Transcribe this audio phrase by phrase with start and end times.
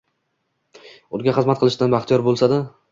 [1.19, 2.63] unga xizmat qilishdan baxtiyor bo‘lsada